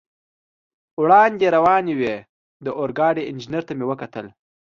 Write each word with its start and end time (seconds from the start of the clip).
وړاندې 1.01 1.45
روانې 1.55 1.93
وې، 1.99 2.15
د 2.65 2.67
اورګاډي 2.79 3.23
انجنیر 3.31 3.63
ته 3.67 3.73
مې 3.77 3.85
وکتل. 3.91 4.25